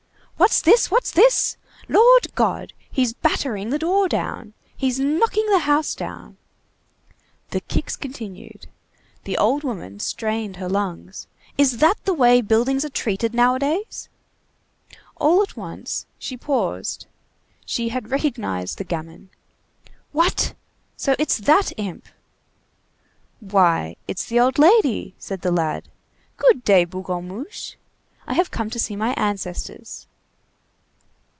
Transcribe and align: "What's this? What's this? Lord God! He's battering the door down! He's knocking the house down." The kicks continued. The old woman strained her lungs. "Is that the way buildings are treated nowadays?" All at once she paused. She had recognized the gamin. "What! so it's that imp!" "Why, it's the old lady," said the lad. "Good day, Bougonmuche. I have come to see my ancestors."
"What's 0.37 0.59
this? 0.63 0.89
What's 0.89 1.11
this? 1.11 1.55
Lord 1.87 2.33
God! 2.33 2.73
He's 2.89 3.13
battering 3.13 3.69
the 3.69 3.77
door 3.77 4.09
down! 4.09 4.53
He's 4.75 4.99
knocking 4.99 5.45
the 5.51 5.59
house 5.59 5.93
down." 5.93 6.35
The 7.51 7.61
kicks 7.61 7.95
continued. 7.95 8.67
The 9.23 9.37
old 9.37 9.63
woman 9.63 9.99
strained 9.99 10.55
her 10.55 10.67
lungs. 10.67 11.27
"Is 11.59 11.77
that 11.77 12.03
the 12.05 12.13
way 12.15 12.41
buildings 12.41 12.83
are 12.83 12.89
treated 12.89 13.35
nowadays?" 13.35 14.09
All 15.17 15.43
at 15.43 15.55
once 15.55 16.07
she 16.17 16.35
paused. 16.35 17.05
She 17.63 17.89
had 17.89 18.09
recognized 18.09 18.79
the 18.79 18.83
gamin. 18.83 19.29
"What! 20.11 20.55
so 20.97 21.15
it's 21.19 21.37
that 21.37 21.71
imp!" 21.77 22.07
"Why, 23.39 23.95
it's 24.07 24.25
the 24.25 24.39
old 24.39 24.57
lady," 24.57 25.13
said 25.19 25.41
the 25.41 25.51
lad. 25.51 25.87
"Good 26.37 26.63
day, 26.63 26.83
Bougonmuche. 26.83 27.75
I 28.25 28.33
have 28.33 28.49
come 28.49 28.71
to 28.71 28.79
see 28.79 28.95
my 28.95 29.13
ancestors." 29.13 30.07